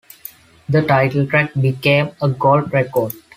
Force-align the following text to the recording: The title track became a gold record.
The 0.67 0.81
title 0.81 1.27
track 1.27 1.53
became 1.53 2.09
a 2.23 2.29
gold 2.29 2.73
record. 2.73 3.11